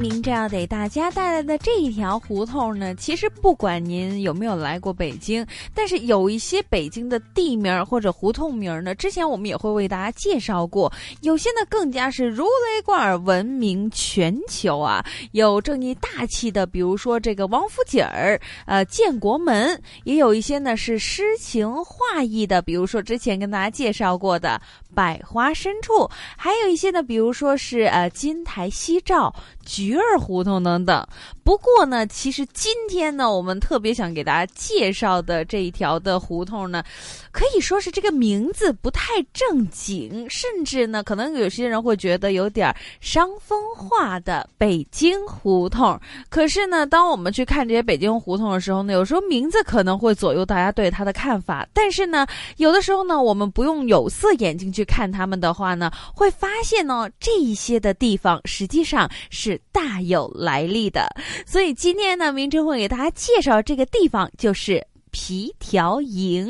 [0.00, 10.90] 今天明正要给大家带来的这一条胡同呢，其实不管您有没有来过北京，但是有一些北京的地名或者胡同名呢，之前我们也会为大家介绍过，
[11.20, 24.58] 有些呢更加是如雷贯耳、闻名全球啊，有正义大气的，比如说这个王府井儿、呃建国门，也有一些呢是诗情画意的，比如说之前跟大家介绍过的
[24.94, 29.34] 百花深处，还有一些呢，比如说是呃金台夕照。
[29.62, 31.04] 菊鱼儿胡同等等。
[31.42, 36.84] 不过呢，其实今天呢，我们特别想给大家介绍的这一条的胡同呢，
[37.32, 45.98] 可以说是这个名字不太正经，甚至呢，可能有些人会觉得有点伤风化的北京胡同。
[46.28, 51.66] 可是呢，当我们去看这些北京胡同的时候呢，有时候名字可能会左右大家对它的看法。
[51.72, 52.24] 但是呢，
[52.58, 61.08] 有的时候呢，我们不用有色眼镜去看他们的话呢，会发现呢，这一些的地方实际上是大大有来历的。
[61.46, 66.48] 所以今天呢，明哲会给大家介绍这个地方，就是皮条营。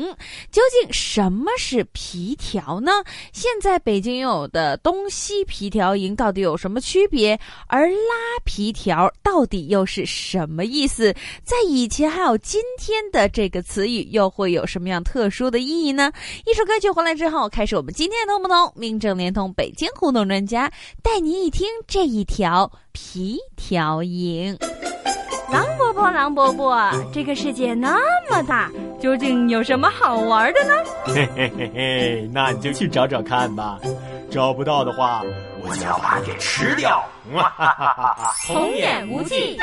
[0.51, 2.91] 究竟什么是皮条呢？
[3.31, 7.39] 现在北京拥有的东西皮条营到底有什么区别？
[7.67, 7.95] 而拉
[8.45, 11.13] 皮条到底又是什么意思？
[11.43, 16.11] 在以前还有今天的这个词语，又会有什么样特殊的意义呢？
[16.45, 18.73] 一首歌曲回来之后，开始我们今天的通不通？
[18.75, 24.57] 名正连通北京互动专家，带您一听这一条皮条营。
[25.51, 27.97] 狼伯伯，狼伯伯，这个世界那
[28.29, 30.73] 么大，究竟有什么好玩的呢？
[31.05, 33.77] 嘿嘿嘿嘿，那你就去找找看吧。
[34.29, 35.21] 找不到的话，
[35.61, 37.03] 我就要把你给吃掉。
[37.33, 38.33] 哈哈哈哈哈！
[38.47, 39.59] 童言无忌。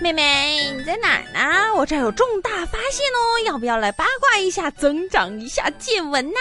[0.00, 1.74] 妹妹，你在哪儿呢？
[1.74, 6.38] 我这儿有重大发现哦，要不要来八卦一下，增长一下见闻呐？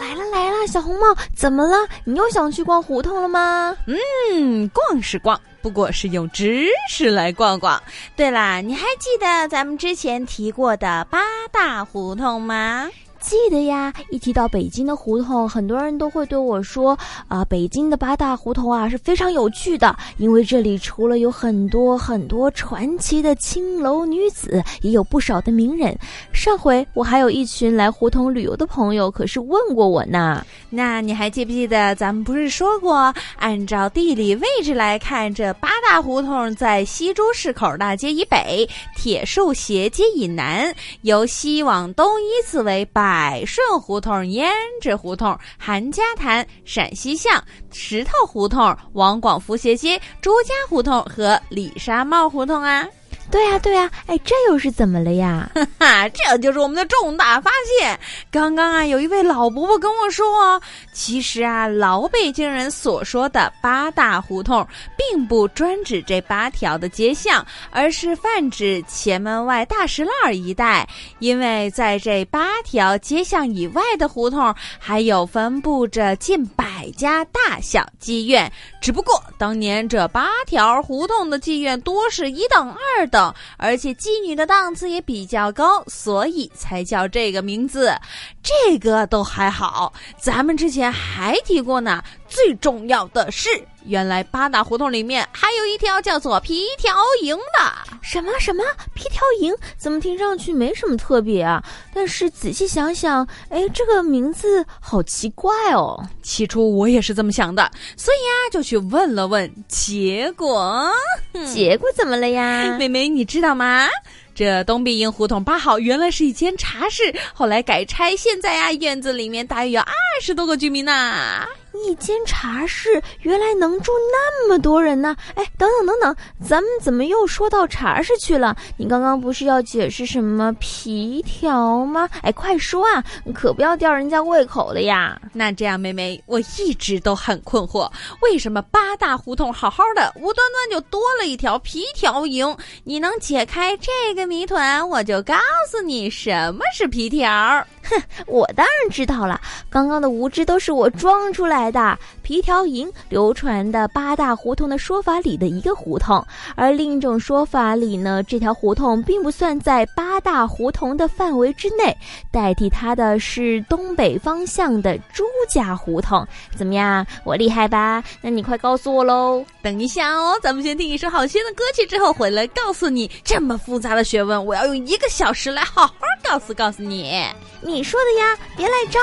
[0.00, 1.88] 来了来了，小红帽，怎么了？
[2.04, 3.76] 你又想去逛胡同了吗？
[3.86, 7.80] 嗯，逛是逛，不过是用知识来逛逛。
[8.16, 11.20] 对啦，你还记得咱们之前提过的八
[11.52, 12.90] 大胡同吗？
[13.26, 25.98] 记得呀，一提到北京的胡同，很多人都会对我说：“啊，北京的八大胡同啊是非常有趣的，因为这里除了有很多很多传奇的青楼女子，也有不少的名人。
[26.32, 30.46] 上回我还有一群来胡同旅游的朋友，可是问过我呢。
[30.70, 40.72] 那你还记不记得咱们不是说过，按照地理位置来看，这八大胡同在西珠市口大街以北，铁树斜街以南，
[41.02, 43.15] 由西往东依次为八。
[43.16, 44.46] 百顺胡同、胭
[44.78, 52.86] 脂胡同、韩家潭、陕西巷、石头胡同、王广福斜街、朱家胡同和李沙帽胡同啊。
[53.28, 55.50] 对呀，对呀，哎，这又是怎么了呀？
[55.54, 57.50] 哈哈，这就是我们的重大发
[57.80, 57.98] 现。
[58.30, 60.60] 刚刚啊，有一位老伯伯跟我说，
[60.92, 64.66] 其实啊，老北京人所说的八大胡同，
[64.96, 70.88] 并不专指这八条的街巷，而是泛指前门外大石栏一带。
[71.18, 78.50] 因为在这八条街巷以外的胡同，还有分布着近百家大小妓院。
[78.80, 83.15] 只不过当年这八条胡同的妓院多是一等二等。
[83.56, 87.94] 而且妓女的档次也比较高，所以才叫这个名字。
[88.42, 92.02] 这个都还好，咱们之前还提过呢。
[92.28, 93.48] 最重要的是，
[93.84, 97.96] 原来八大胡同里面还有一条叫做皮条营的。
[98.02, 98.62] 什么什么
[98.94, 99.54] 皮条营？
[99.76, 101.62] 怎么听上去没什么特别啊？
[101.92, 106.00] 但是仔细想想，哎，这个名字好奇怪哦。
[106.22, 109.52] 起初我也是这么想的，所以啊，就去问了问。
[109.68, 110.90] 结果，
[111.52, 112.76] 结果怎么了呀？
[112.78, 113.88] 妹妹，你知道吗？
[114.34, 121.46] 这东壁营胡同八号原来是一间茶室，后来改拆，现在啊，院子里面大约有二十多个居民呢。
[121.84, 125.16] 一间茶室原来能住那么多人呢！
[125.34, 128.56] 哎，等等等等，咱们怎么又说到茶室去了？
[128.76, 132.08] 你刚刚不是要解释什么皮条吗？
[132.22, 135.20] 哎，快说啊，可不要吊人家胃口了呀！
[135.32, 137.90] 那这样，妹妹，我一直都很困惑，
[138.22, 142.56] 为什么八大胡同好好的，无端端就多了一条皮条营？
[142.84, 145.34] 你能解开这个谜团，我就告
[145.70, 147.66] 诉你什么是皮条。
[147.90, 149.40] 哼，我当然知道了，
[149.70, 151.98] 刚刚的无知都是我装出来的。
[152.22, 156.24] 皮条营流传的八大胡同的说法里的一个胡同，
[156.56, 161.96] 而另一种说法里呢，这条胡同并不算在八大胡同的范围之内，
[162.32, 166.26] 代替它的是东北方向的朱家胡同。
[166.56, 168.02] 怎么样，我厉害吧？
[168.20, 169.44] 那你快告诉我喽！
[169.62, 175.94] 等一下哦，咱们先听一首好听的歌曲，之后回来告诉你这么复杂的学问，我要用一个小时来好好
[176.24, 177.24] 告诉告诉你。
[177.62, 179.02] 你说的呀，别赖账。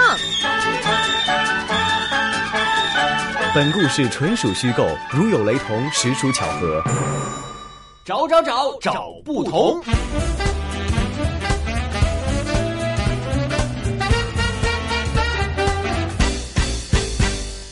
[3.56, 6.84] 本故事纯属虚构，如有雷同，实属巧合。
[8.04, 9.82] 找找找找不同。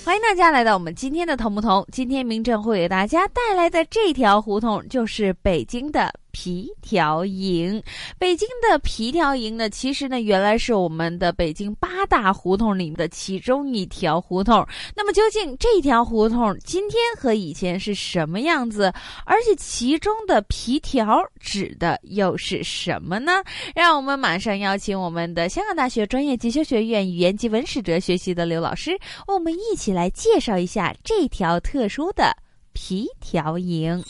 [0.06, 1.88] 欢迎大家来到我们今天的同不同。
[1.92, 6.14] 今天明正会给大家带来的这条胡同，就是北京的。
[6.32, 7.82] 皮条营，
[8.18, 14.66] 北京的皮条营呢，其实呢，原来是我们的北京八大胡同里面的其中一条胡同。
[14.96, 18.92] 那么，究竟这条胡同今天和以前是什么样子？
[19.26, 23.44] 而且，其中的皮条指的又是什么呢？
[23.76, 28.98] 让我们马上邀请我们的香港大学专业进修学院语言及文史哲学系的刘老师，
[29.28, 32.36] 我们一起来介绍一下这条特殊的
[32.74, 34.04] 皮条营。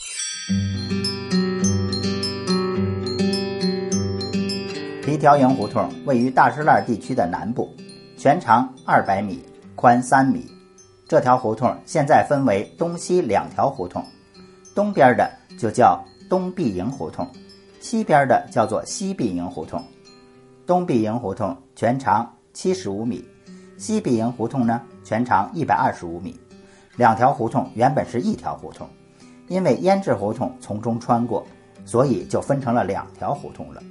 [5.21, 7.69] 条营胡同位于大石栏地区的南部，
[8.17, 9.45] 全长二百米，
[9.75, 10.49] 宽三米。
[11.07, 14.03] 这条胡同现在分为东西两条胡同，
[14.73, 17.27] 东边的就叫东壁营胡同，
[17.79, 19.79] 西边的叫做西壁营胡同。
[20.65, 23.23] 东壁营胡同全长七十五米，
[23.77, 26.35] 西壁营胡同呢全长一百二十五米。
[26.95, 28.89] 两条胡同原本是一条胡同，
[29.47, 31.45] 因为胭脂胡同从中穿过，
[31.85, 33.83] 所以就分成了两条胡同了。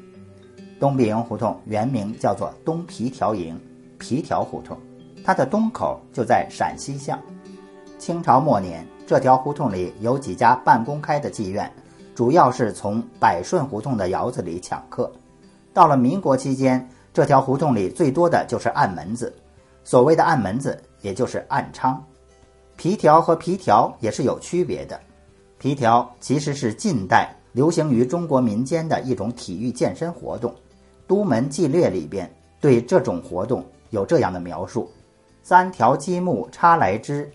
[0.81, 3.61] 东壁营胡同原名叫做东皮条营，
[3.99, 4.75] 皮条胡同，
[5.23, 7.21] 它的东口就在陕西巷。
[7.99, 11.71] 清朝末年，这条胡同里有几家半公开的妓院，
[12.15, 15.13] 主要是从百顺胡同的窑子里抢客。
[15.75, 19.31] 到了民国期间，这条胡同里最多的就是暗门子，
[19.85, 21.95] 所谓的暗门子，也就是暗娼。
[22.77, 24.99] 皮条和皮条也是有区别的，
[25.59, 30.51] 皮条其实是近代流行于中国民间的一种体育健身活动。
[31.11, 34.89] 《都门纪略》里边对这种活动有这样的描述：
[35.43, 37.29] 三条积木插来枝，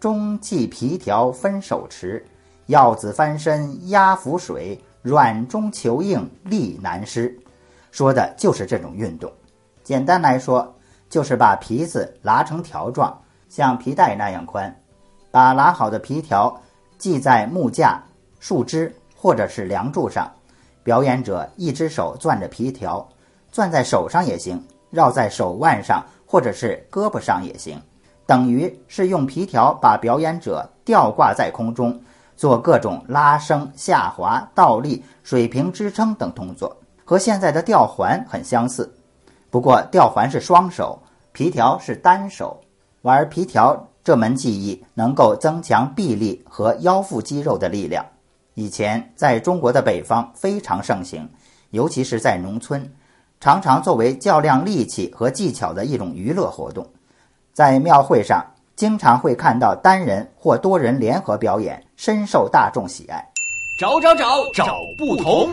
[0.00, 2.26] 中系皮条分手持，
[2.66, 7.32] 要子翻身压浮水，软中求硬力难施。
[7.92, 9.32] 说的就是这种运动。
[9.84, 10.74] 简单来说，
[11.08, 13.16] 就是把皮子拉成条状，
[13.48, 14.76] 像皮带那样宽，
[15.30, 16.60] 把拉好的皮条
[16.98, 18.02] 系在木架、
[18.40, 20.28] 树枝或者是梁柱上，
[20.82, 23.08] 表演者一只手攥着皮条。
[23.52, 27.80] 攥在手上也行，绕在手腕上或者是胳膊上也行，
[28.26, 32.00] 等于是用皮条把表演者吊挂在空中，
[32.36, 38.92] 做各种拉升、下滑、倒立、水平支撑等动作，和现在的吊环很相似。
[39.50, 40.96] 不过吊环是双手，
[41.32, 42.60] 皮条是单手。
[43.02, 48.04] 玩皮条这门技艺能够增强臂力和腰腹肌肉的力量，
[48.54, 51.28] 以前在中国的北方非常盛行，
[51.70, 52.88] 尤其是在农村。
[53.40, 56.86] 常常作为较量力气和技巧的一种娱乐活动，
[57.54, 58.44] 在庙会上
[58.76, 63.26] 经常会看到单人或多人联合表演，深受大众喜爱。
[63.78, 65.48] 找找找找不同。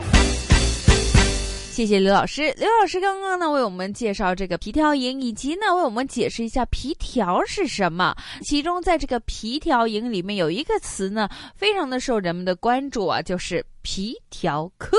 [1.72, 2.54] 谢谢刘老师。
[2.58, 8.14] 刘老师刚刚呢为我们介绍这个皮条营，以及呢为我们解释一下皮条是什么。
[8.42, 13.66] 其中在这个皮条营里面有一个词呢，非常的受人们的关注啊，就是。
[13.90, 14.98] 皮条客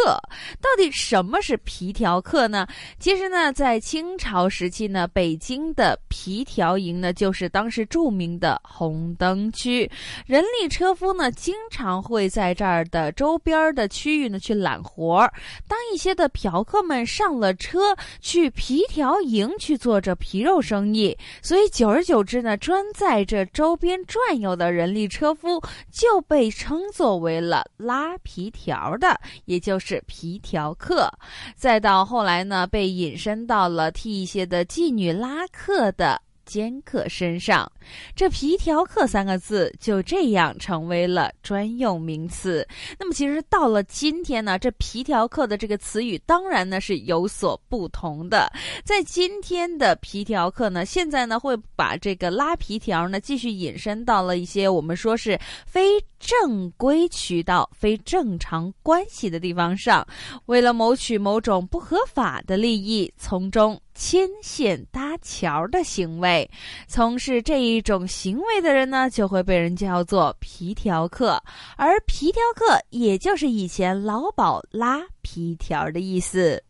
[0.62, 2.66] 到底什么是皮条客呢？
[2.98, 9.88] 其实呢，在清朝时期呢，北京的皮条营呢，就是当时著名的红灯区，
[10.24, 15.30] 人力车夫呢，经常会在这儿的周边的区域呢去揽活儿。
[15.68, 25.60] 当一些的嫖客们上了车去皮条营去做这皮肉生意，所以久而久之呢，专在这周边转悠的人力车夫
[25.92, 28.77] 就被称作为了拉皮条。
[28.78, 31.10] 条的，也就是皮条客，
[31.56, 37.70] 再到后来呢，被引申到了替一些的妓女拉客的尖客身上。
[38.16, 42.66] 这皮条客三个字就这样成为了专用名词。
[42.98, 48.50] 那么，其实到了今天呢，这皮条客的这个词语当然呢是有所不同的。
[48.82, 60.06] 在今天的皮条客呢，现在呢会把这个拉皮条呢继续引申到了一些我们说是非正规渠道、非正常关系的地方上，
[60.46, 63.78] 为了谋取某种不合法的利益，从中。
[63.98, 66.48] 牵线搭桥的行为，
[66.86, 71.42] 从事这一种行为的人呢，就会被人叫做皮条客，
[71.76, 76.62] 而皮条客也就是以前老鸨拉皮条的意思。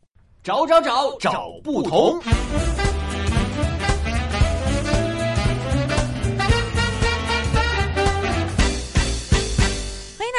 [0.43, 2.19] 找找找找不同。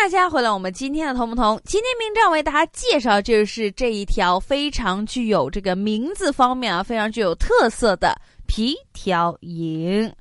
[0.02, 1.60] 大家回来，我们今天的同不同？
[1.66, 8.16] 今天明正为大家介绍就是这一条非常具有这个名字方面啊，非常具有特色的。
[8.48, 10.14] 皮条营，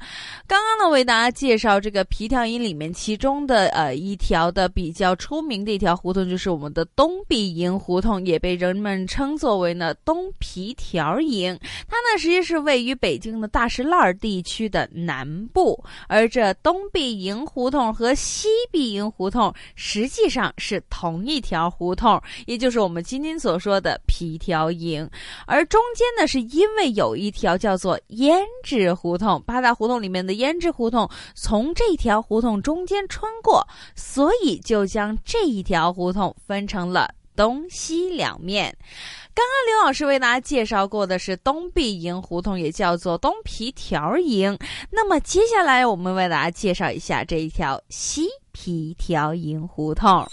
[0.47, 11.58] 刚刚呢为大家介绍这个皮条营里面其中的呃一条的比较出名的一条胡同，就是我们的东壁营胡同，也被人们称作为呢东皮条营。
[11.88, 25.08] 它呢实际是位于北京的大石烂地区的南部，而这东壁营胡同和西壁营胡同实际上是同一条胡同，也就是我们今天所说的皮条营。
[25.47, 28.38] 而中间呢是因为有一条叫做胭
[28.94, 38.76] 胡同，八大胡同里面的胭脂胡同从这条胡同中间穿过，所以就将这一条胡同分成了东西两面。
[39.34, 44.58] 刚刚刘老师为大家介绍过的是东壁营胡同，也叫做东皮条营。
[44.90, 50.26] 那么接下来我们为大家介绍一下这一条西皮条营胡同。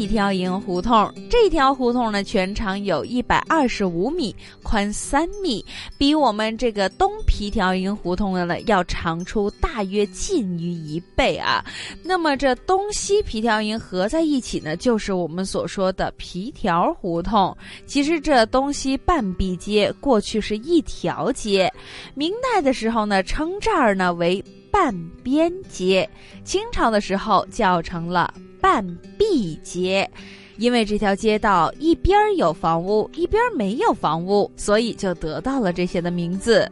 [0.00, 5.62] 皮条营胡同这条胡同呢，全长有一百二十五米，宽三米，
[5.98, 11.62] 比我们这个东皮条营胡同的呢要长出大约近于一倍啊。
[12.02, 17.54] 那么这东西皮条营合在一起呢，就是我们所说的皮条胡同。
[17.84, 21.70] 其实这东西半壁街过去是一条街，
[22.14, 26.08] 明代的时候呢，称这儿呢为半边街，
[26.42, 28.32] 清朝的时候叫成了。
[28.60, 28.86] 半
[29.18, 30.08] 壁街，
[30.56, 36.70] 因为这条街道一边有房屋，一边没有房屋，所以就得到了这些的名字。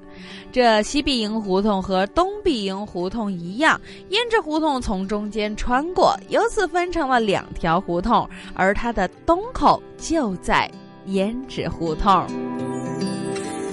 [0.51, 3.81] 这西壁营胡同和东壁营胡同一样，
[4.11, 10.71] 胭脂胡同从中间穿过，由此分成了两条胡同，而它的东口就在
[11.07, 12.27] 胭脂胡同。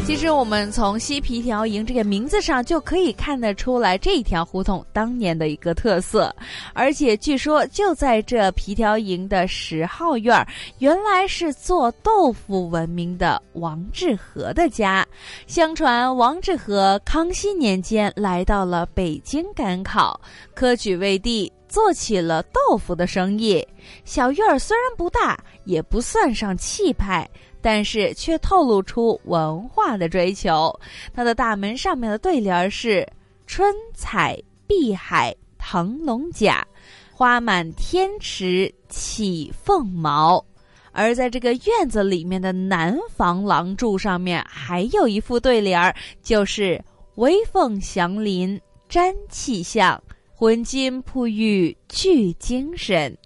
[0.05, 6.33] 其实我们从西皮条营这个名字上就可以看得出来，这条胡同当年的一个特色。
[6.73, 10.47] 而且据说就在这皮条营的十号院儿，
[10.77, 15.05] 原来是做豆腐闻名的王致和的家。
[15.47, 20.19] 相传王致和康熙年间来到了北京赶考，
[20.53, 23.67] 科举未第，做起了豆腐的生意。
[24.05, 27.29] 小院儿虽然不大，也不算上气派。
[27.61, 30.71] 但是却透露出文化的追求。
[31.15, 33.03] 它的大门上面的对联是
[33.47, 36.63] “春采碧海腾龙甲，
[37.11, 40.45] 花满天池起凤毛”。
[40.93, 46.79] 而在这个院子里面的南房廊柱上面还有一副对联儿，就是
[47.17, 49.99] “微凤祥林沾气象，
[50.37, 53.17] 浑金铺玉聚精神”。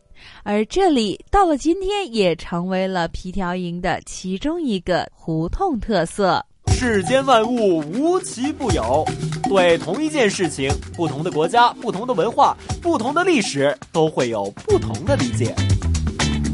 [0.44, 6.46] 而这里到了今天，也成为了皮条营的其中一个胡同特色。
[6.68, 9.04] 世间万物无奇不有，
[9.50, 15.56] 对同一件事情，不同的国家、不同的文化、不同的历史，都会有不同的理解。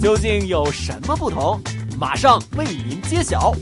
[0.01, 1.59] 究竟有什么不同？
[1.99, 3.53] 马上为您揭晓。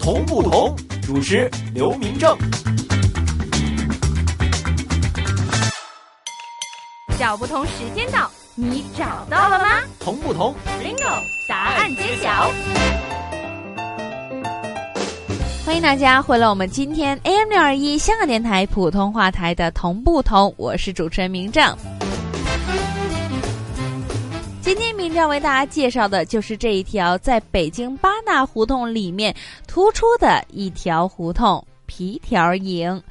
[0.00, 0.74] 同不同？
[1.02, 2.36] 主持刘明正。
[7.22, 8.28] 小不同时间到。
[8.56, 9.80] 你找到了吗？
[10.00, 10.52] 同不同
[10.82, 12.50] ，Ringo，答案揭晓。
[15.64, 21.72] 欢迎大家回来，我们今天 AM 六二一香港电台普通话台的同不同，我是主持人明正。
[24.60, 29.32] 今天明正为大家介绍的就是这一条在北京八大胡同里面
[29.68, 31.64] 突出的一条胡同。
[31.84, 33.02] 皮条营。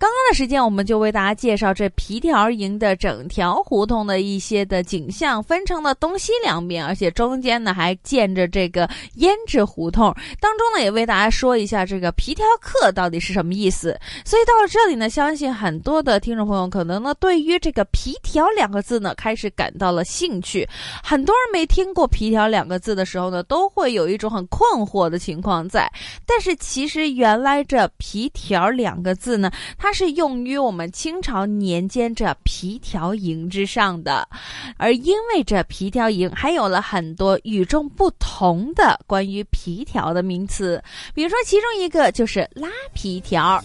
[0.00, 8.88] 刚刚的时间，我们就为大家介绍这皮条营的整条胡同的一些的景象，分成了东西两边，而且中间呢还建着这个
[9.18, 10.06] 胭脂胡同。
[10.40, 13.94] 当中呢，也为大家说一下这个皮条客到底是什么意思。
[14.24, 20.66] 所以到了这里呢，相信很多的听众朋友可能呢，对于这个皮条两个字呢，开始感到了兴趣。
[21.04, 25.92] 很多人没听过皮条两个字的时候呢，都会有一种很困惑的情况在。
[26.24, 34.28] 但是其实原来这皮条两个字呢，它它是用于我们清朝年间这皮条营之上的，
[34.76, 40.80] 而因为这皮条营还有了很多与众不同的关于皮条的名词，
[41.12, 43.60] 比如说其中一个就是拉皮条。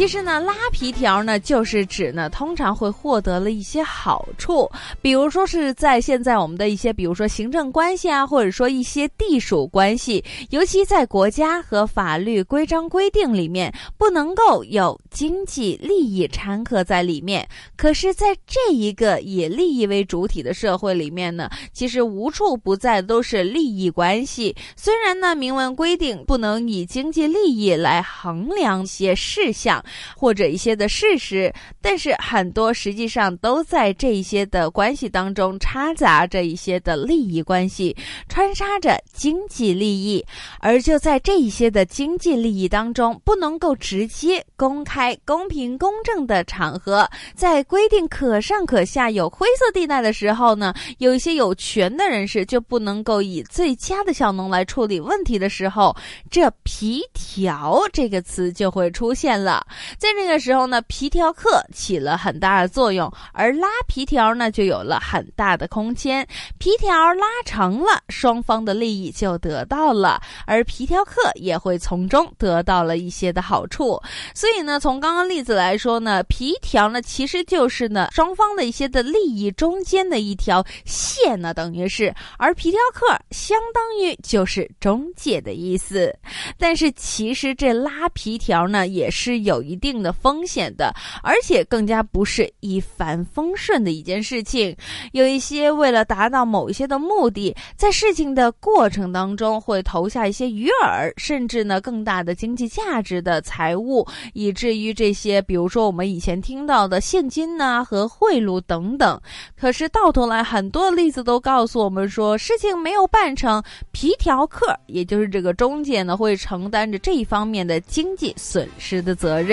[0.00, 4.66] 其实呢，拉皮条呢，就是指呢，通常会获得了一些好处，
[5.02, 17.46] 比如说是在现在我们的一些，比如说行政关系啊，或者说一些地属关系，尤其在国家和法律规章规定里面，不能够有经济利益掺和在里面。
[17.76, 24.56] 可是，在这一个以利益为主体的社会里面呢，其实无处不在都是利益关系。
[24.76, 29.84] 虽然呢，明文规定不能以经济利益来衡量一些事项。
[30.16, 37.96] 或者一些的事实，但是很多实际上都在这一些的关系当中掺杂着一些的利益关系，
[38.28, 40.24] 穿插着经济利益，
[40.60, 55.94] 而就在这一些的经济利益当中，不能够直接公开、公平、公正的场合，在规定可上可下、有灰色地带的时候呢，有一些有权的人士就不能够以最佳的效能来处理问题的时候，
[56.30, 59.66] 这皮条这个词就会出现了。
[59.98, 66.26] 在这个时候呢，皮条客起了很大的作用，而拉皮条呢就有了很大的空间。
[66.58, 74.00] 皮条拉长了，双方的利益就得到了，而皮条客也会从中得到了一些的好处。
[74.34, 86.14] 所以呢，从刚刚例子来说呢，皮条呢其实就是呢双方的一些的利益中间的一条线呢，等于是，而皮条客相当于就是中介的意思。
[86.58, 89.69] 但是其实这拉皮条呢也是有。
[89.70, 94.76] 一定的风险的，而且更加不是一帆风顺的一件事情。
[95.12, 109.20] 有一些为了达到某一些的目的，在事情的过程当中会投下一些鱼饵，甚至呢更大的经济价值的财物，以至于这些，比如说我们以前听到的现金呐和贿赂等等。
[109.56, 113.62] 可是到头来，很多例子都告诉我们说，事情没有办成，
[113.92, 119.49] 皮条客，也就是这个中介呢，会承担着这一方面的经济损失的责任。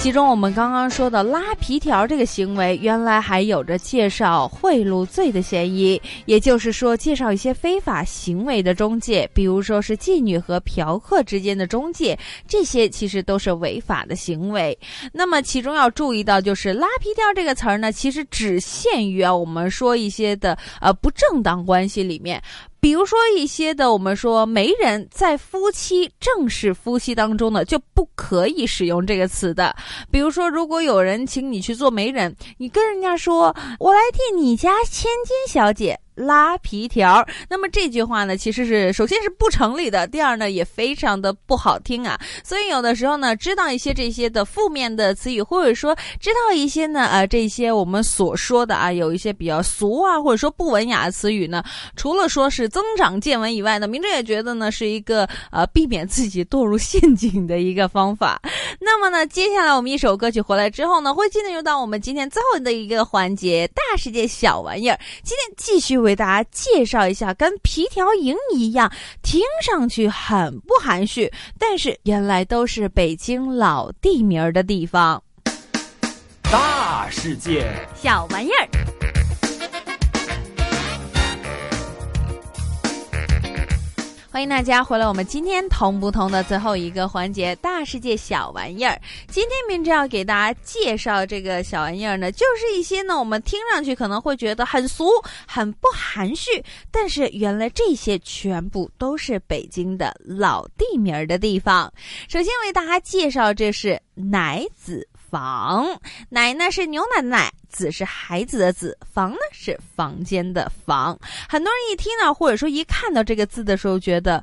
[0.00, 6.00] 其中，我们刚刚说的拉皮条这个行为，原来还有着介绍贿赂罪的嫌疑。
[6.24, 14.78] 也就是说，介绍一些非法行为的中介，比如说是妓女和嫖客之间的中介，这些其实都是违法的行为。
[15.12, 22.42] 那么，其中要注意到，就是拉皮条这个词儿呢，其实只限于啊，我们说一些的呃不正当关系里面。
[22.80, 29.74] 比如说一些的，我们说媒人在夫妻正式夫妻当中呢，就不可以使用这个词的。
[30.10, 42.18] 比如说，如果有人请你去做媒人，你跟人家说：“我来替你家千金小姐。”拉皮条，那么这句话呢，其实是首先是不成立的，第二呢也非常的不好听啊。
[42.42, 51.62] 所以有的时候呢，知道一些这些的负面的词语，或者说知道一些呢，呃，这些我们所说的啊，有一些比较俗啊，或者说不文雅的词语呢，
[51.94, 58.40] 除了说是增长见闻以外呢，明哲也觉得呢是一个呃避免自己堕入陷阱的一个方法。
[58.80, 64.98] 那么呢，接下来我们一首歌曲回来之后呢，会进入到我们今天最后的一个环节——大世界小玩意儿。
[65.22, 65.98] 今天继续。
[66.07, 68.92] 为大家介绍一下，跟皮条营一样，
[69.22, 75.22] 听上去很不含蓄，但是原来都是北京老地名的地方。
[76.42, 78.97] 大世界，小玩意儿。
[84.38, 88.96] 欢迎大家回来，我们今天同不同的最后一个环节——大世界小玩意儿。
[89.26, 95.10] 今天明哲要给大家介绍这个小玩意儿呢，就是一些呢，我们听上去可能会觉得很俗、
[95.44, 101.92] 很不含蓄，但是原来这些全部都是北京的老地名儿的地方。
[102.28, 105.08] 首先为大家介绍，这是奶子。
[105.30, 111.18] 房，奶呢是牛奶的奶，子是孩子的子，房呢是房间的房。
[111.48, 114.42] 很多人一听到或者说一看到这个字的时候，觉得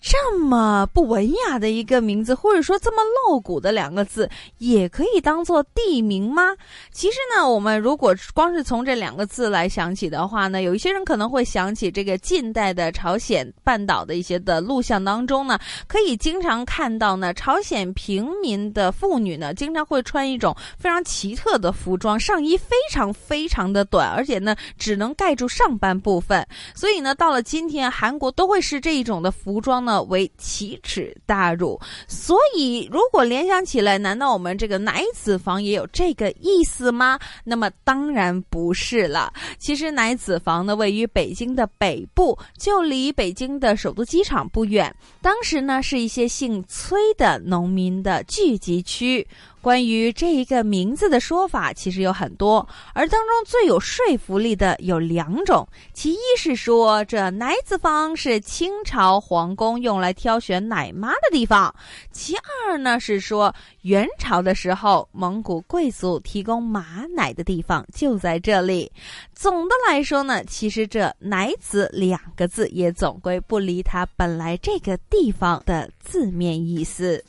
[0.00, 6.56] 这么不文雅的一个名字，或者说这么露骨的两个字，也可以当做地名吗？
[6.92, 15.58] 其实呢，我们如果光是从这两个字来想起的话呢，有一些人可能会想起这个近代的朝鲜半岛的一些的录像当中呢，
[15.88, 26.46] 可以经常看到呢，朝鲜平民的妇女呢，经常会穿一种非常奇特的服装，上衣非常非常的短，而且呢，只能盖住上半部分。
[26.72, 29.87] 所以呢，到了今天，韩国都会是这一种的服装。
[29.88, 37.18] 呢为奇耻大辱，所以如果联想起来，难道我们这个奶子房也有这个意思吗？
[37.42, 39.32] 那么当然不是了。
[39.58, 44.94] 其实奶子房呢位于北京的北部，就离北京的首都机场不远。
[45.22, 49.26] 当时呢是一些姓崔的农民的聚集区。
[49.60, 55.66] 关于这一个名字的说法，其实有很多，而当中最有说服力的有两种。
[55.92, 61.72] 其一是说，这奶子坊是清朝皇宫用来挑选奶妈的地方；
[62.12, 68.90] 其二呢是说，元朝的时候，蒙古贵族提供马奶的地方就在这里。
[69.34, 77.22] 总的来说呢，其实这“奶子”两个字也总归不离它本来这个地方的字面意思。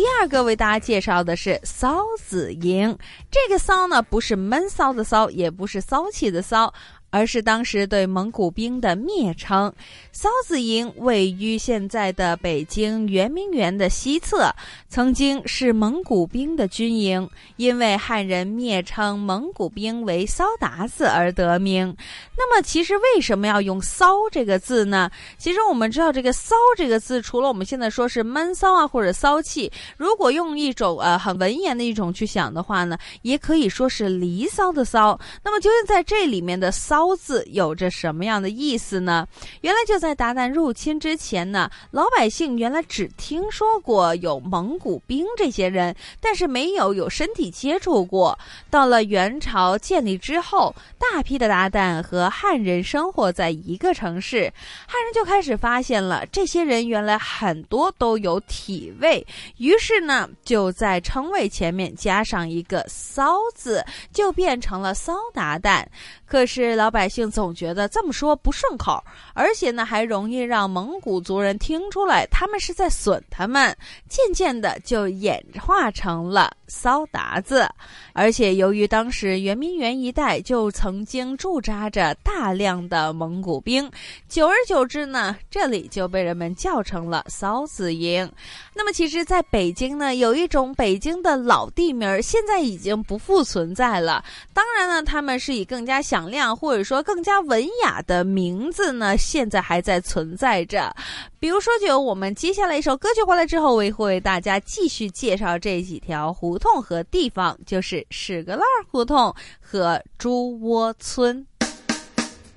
[0.00, 2.96] 第二个为大家介绍的是骚子营，
[3.30, 6.72] 这个骚呢不是闷骚的骚，也不是骚气的骚。
[7.10, 9.72] 而是当时对蒙古兵的蔑称。
[10.12, 14.52] 骚子营位于现在的北京圆明园的西侧，
[14.88, 21.96] 曾经是蒙古兵的军营，因为汉人蔑称蒙古兵为骚达子而得名。
[22.36, 25.10] 那么，其实为什么要用“骚”这个字呢？
[25.38, 35.18] 其实我们知道，这个“骚”这个字，除了我们现在说是闷骚啊，或者骚气，如果用一种呃很文言的一种去想的话呢，也可以说是离骚的骚。
[35.44, 36.99] 那么，究竟在这里面的“骚”？
[37.00, 39.26] 刀字有着什么样的意思呢？
[39.62, 48.38] 原来就在鞑靼入侵之前呢，老百姓原来只听说过有蒙古兵这些人，但是没有有身体接触过。
[48.68, 54.52] 到了元朝建立之后，大批的鞑靼和汉人生活在一个城市，
[54.86, 63.82] 汉人就开始发现了这些人原来很多都有体味，于是呢，就在称谓前面加上一个“骚”字，
[64.12, 65.82] 就变成了骚鞑靼。
[66.26, 69.02] 可是老百姓总觉得这么说不顺口，
[69.34, 73.76] 而且呢还容易让蒙古族人听出来他们是在损他们，
[74.08, 77.68] 渐渐的就演化成了骚达子。
[78.12, 83.90] 而且由于当时圆明园一带就曾经驻扎着大量的蒙古兵，
[84.28, 88.30] 久而久之呢，这里就被人们叫成了骚子营。
[88.72, 94.24] 那么其实在北京呢，有一种北京的老地名，现在已经不复存在了。
[94.54, 96.20] 当然呢，他们是以更加响。
[96.20, 100.94] 响亮或者说更加文雅的名字呢，现在还在存在着。
[101.38, 111.46] 比如说，就有我们接下来一首歌曲回来之后，我也会为大家继续介绍这几条胡同和地方，就是屎格拉胡同和猪窝村。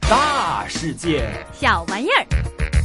[0.01, 2.82] 大世界，小玩意儿。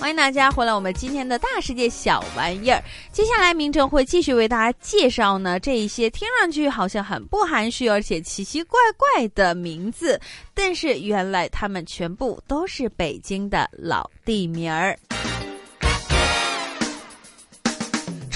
[0.00, 2.80] 欢迎大家回来，我们今天的大世界小玩意儿。
[3.10, 10.18] 接下来，明正会继续为大家介绍呢这一些听上去好像很不含蓄，而且奇奇怪怪的名字，
[10.54, 14.96] 但是原来他们全部都是北京的老地名儿。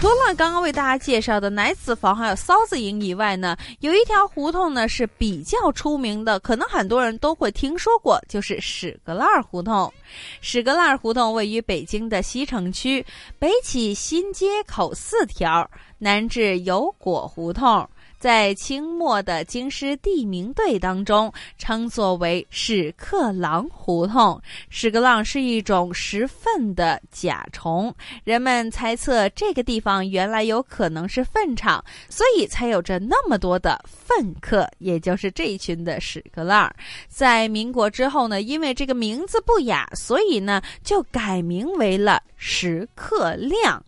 [0.03, 9.95] 除了刚刚为大家介绍的奶子房还有骚子营以外呢，有一条胡同呢是比较出名的，可能很多人都会听说过，就是屎壳郎胡同。
[10.41, 13.07] 屎壳郎胡同位于北京的西城区，
[13.38, 17.88] 北起新街口四条，南至油果胡同。
[18.23, 24.41] 在清末的京师地名队当中，称作为屎壳郎胡同。
[24.71, 36.73] 屎壳郎是一种食粪的甲虫，人们猜测这个地方原来有可能是粪场，所以才有着那么多的粪客，也就是这一群的屎壳郎。
[37.09, 43.85] 在民国之后呢，因为这个名字不雅，所以呢就改名为了石刻亮。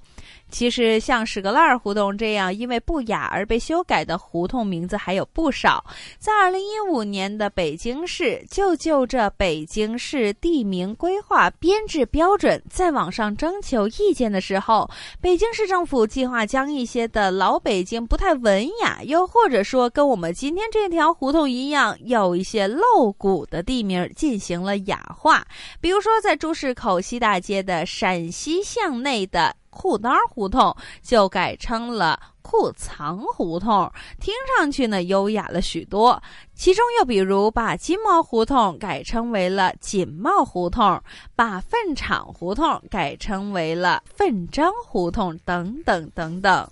[0.54, 5.84] 其实像屎壳郎胡同这样因为不雅而被修改的胡同名字还有不少。
[6.16, 14.88] 在二零一五年的北京市就就这北京市地名规划编制标准在网上征求意见的时候，
[15.20, 25.44] 北京市政府计划将一些的老北京不太文雅，又或者说跟我们今天这条胡同一样有一些露骨的地名进行了雅化。
[25.80, 29.52] 比如说在朱市口西大街的陕西巷内的。
[29.74, 36.22] 裤裆胡同，就改成了裤藏胡同，听上去呢优雅了许多。
[36.54, 41.02] 其中又比如把金毛胡同改称为了锦帽胡同，
[41.34, 46.66] 把粪场胡同改称为了粪章胡同，等等等等。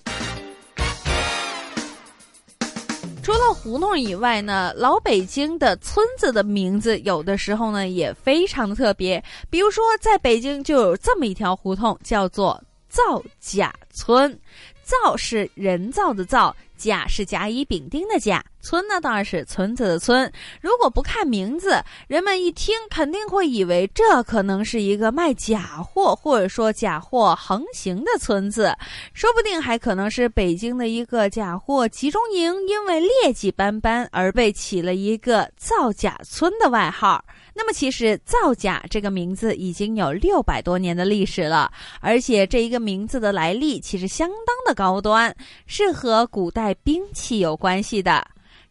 [3.24, 9.22] 除了胡同以外呢，老北京的村子的名字有的时候呢也非常的特别。
[9.48, 12.60] 比如说，在北京就有这么一条胡同，叫做
[12.92, 14.38] 造假村。
[14.83, 16.55] 造是人造的造，
[16.90, 20.31] 甲是甲乙丙丁的甲，村呢当然是村子的村。
[20.61, 28.77] 如果不看名字，人们一听肯定会以为这可能是一个卖假货或者说假货横行的村子，
[29.14, 37.25] 说不定还可能是北京的一个假货集中营，因为劣迹斑斑而被起了一个造假村的外号。
[37.55, 45.35] 那么，其实“造假”这个名字已经有六百多年的历史了，而且这一个名字的来历其实相当的高端，
[45.66, 48.26] 是和古代兵器有关系的。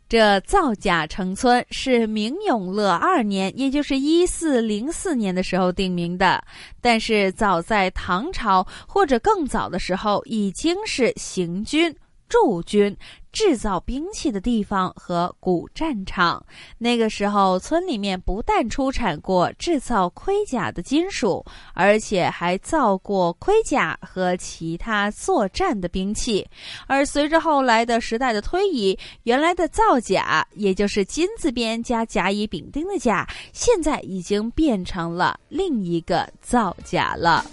[0.09, 6.43] 这造假城村是明永乐二年，也就是一四零四年的时候定名的，
[6.81, 11.95] 但是早在唐朝或者更早的时候，已经是行军
[12.31, 12.97] 驻军。
[13.33, 16.45] 制造兵器的地方和古战场。
[16.77, 21.41] 那个时候，村里面不但出产过制造盔甲的金属，
[21.73, 26.45] 而且还造过盔甲和其他作战的兵器。
[26.87, 37.45] 而随着后来的时代的推移，原来的造甲，也就是金字边加甲乙丙丁的甲，现在已经变成了另一个造甲了。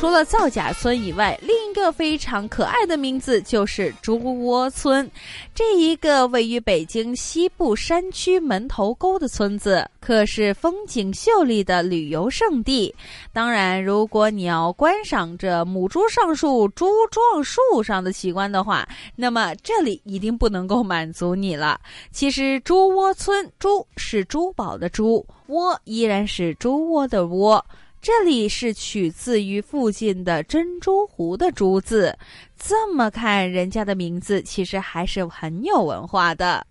[0.00, 5.08] 除了造假村以外，另一个非常可爱的名字就是猪窝村。
[5.54, 12.94] 这一个位于北京西部山区门头沟的村子，可是风景秀丽的旅游胜地。
[13.30, 21.78] 当然，如果你要观赏着母猪上树、猪撞树上的奇观的话，那么这里一定不能够满足你了。
[22.10, 27.62] 其实，猪窝村猪是珠宝的猪，窝依然是猪窝的窝。
[28.02, 32.16] 这里是取自于附近的珍珠湖的“珠”字，
[32.58, 36.66] 这么看，人家的名字其实还是很有文化的。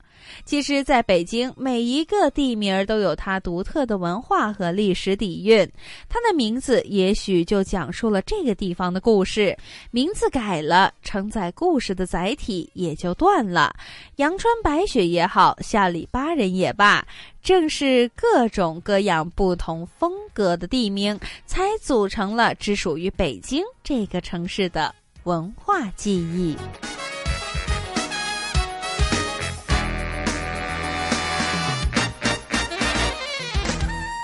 [0.46, 5.70] 其实，在北京，每一个地名都有它独特的文化和历史底蕴。
[6.08, 9.58] 它的名字也许就讲述了这个地方的故事。
[9.92, 13.74] 名字改了，承载故事的载体也就断了。
[14.18, 17.06] 阳春白雪也好，下里巴人也罢，
[17.42, 26.56] 正是各种各样不同风格的地名，才组成了只属于北京这个城市的文化记忆。